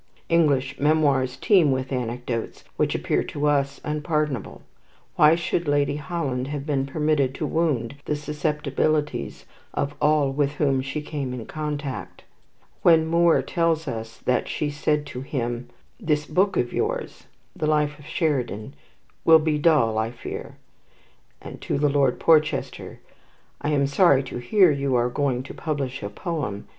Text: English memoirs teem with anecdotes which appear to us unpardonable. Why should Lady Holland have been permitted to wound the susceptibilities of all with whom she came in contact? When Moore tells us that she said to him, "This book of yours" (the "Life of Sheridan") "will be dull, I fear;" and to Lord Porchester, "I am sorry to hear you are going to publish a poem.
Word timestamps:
English 0.29 0.79
memoirs 0.79 1.37
teem 1.37 1.71
with 1.71 1.91
anecdotes 1.91 2.63
which 2.75 2.95
appear 2.95 3.23
to 3.23 3.45
us 3.45 3.79
unpardonable. 3.83 4.63
Why 5.15 5.35
should 5.35 5.67
Lady 5.67 5.97
Holland 5.97 6.47
have 6.47 6.65
been 6.65 6.87
permitted 6.87 7.35
to 7.35 7.45
wound 7.45 7.93
the 8.05 8.15
susceptibilities 8.15 9.45
of 9.75 9.93
all 10.01 10.31
with 10.31 10.53
whom 10.53 10.81
she 10.81 11.03
came 11.03 11.35
in 11.35 11.45
contact? 11.45 12.23
When 12.81 13.05
Moore 13.05 13.43
tells 13.43 13.87
us 13.87 14.17
that 14.25 14.47
she 14.47 14.71
said 14.71 15.05
to 15.05 15.21
him, 15.21 15.69
"This 15.99 16.25
book 16.25 16.57
of 16.57 16.73
yours" 16.73 17.27
(the 17.55 17.67
"Life 17.67 17.99
of 17.99 18.05
Sheridan") 18.07 18.73
"will 19.23 19.37
be 19.37 19.59
dull, 19.59 19.99
I 19.99 20.09
fear;" 20.09 20.57
and 21.43 21.61
to 21.61 21.77
Lord 21.77 22.19
Porchester, 22.19 22.99
"I 23.61 23.69
am 23.69 23.85
sorry 23.85 24.23
to 24.23 24.39
hear 24.39 24.71
you 24.71 24.95
are 24.95 25.09
going 25.09 25.43
to 25.43 25.53
publish 25.53 26.01
a 26.01 26.09
poem. 26.09 26.67